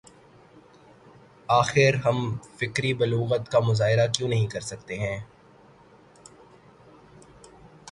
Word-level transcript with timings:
آخر 1.49 1.95
ہم 2.05 2.17
فکری 2.57 2.93
بلوغت 2.93 3.51
کا 3.51 3.59
مظاہرہ 3.59 4.07
کیوں 4.07 4.29
نہیں 4.29 4.47
کر 4.47 4.61
سکتے 4.61 4.99
ہیں؟ 4.99 5.19